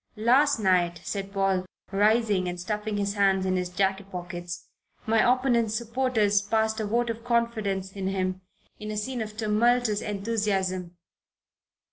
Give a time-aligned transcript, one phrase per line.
[0.17, 4.65] "Last night," said Paul, rising and stuffing his hands in his jacket pockets,
[5.05, 8.41] "my opponent's supporters passed a vote of confidence in him
[8.79, 10.97] in a scene of tumultuous enthusiasm."